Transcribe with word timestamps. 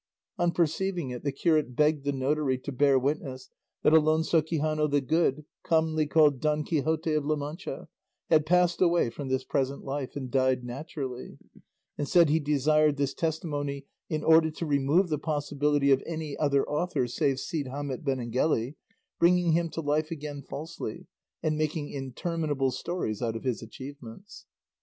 On 0.39 0.49
perceiving 0.51 1.11
it 1.11 1.23
the 1.23 1.31
curate 1.31 1.75
begged 1.75 2.05
the 2.05 2.11
notary 2.11 2.57
to 2.57 2.71
bear 2.71 2.97
witness 2.97 3.51
that 3.83 3.93
Alonso 3.93 4.41
Quixano 4.41 4.89
the 4.89 4.99
Good, 4.99 5.45
commonly 5.61 6.07
called 6.07 6.39
Don 6.41 6.63
Quixote 6.63 7.13
of 7.13 7.23
La 7.23 7.35
Mancha, 7.35 7.87
had 8.27 8.47
passed 8.47 8.81
away 8.81 9.11
from 9.11 9.27
this 9.27 9.43
present 9.43 9.83
life, 9.83 10.15
and 10.15 10.31
died 10.31 10.63
naturally; 10.63 11.37
and 11.99 12.07
said 12.07 12.29
he 12.29 12.39
desired 12.39 12.97
this 12.97 13.13
testimony 13.13 13.85
in 14.09 14.23
order 14.23 14.49
to 14.49 14.65
remove 14.65 15.09
the 15.09 15.19
possibility 15.19 15.91
of 15.91 16.01
any 16.07 16.35
other 16.35 16.67
author 16.67 17.05
save 17.05 17.39
Cide 17.39 17.67
Hamete 17.67 18.01
Benengeli 18.03 18.77
bringing 19.19 19.51
him 19.51 19.69
to 19.69 19.81
life 19.81 20.09
again 20.09 20.41
falsely 20.41 21.05
and 21.43 21.55
making 21.59 21.89
interminable 21.91 22.71
stories 22.71 23.21
out 23.21 23.35
of 23.35 23.43
his 23.43 23.61
achievements. 23.61 24.47